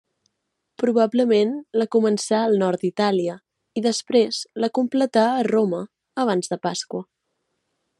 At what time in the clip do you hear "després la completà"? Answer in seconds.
3.91-5.29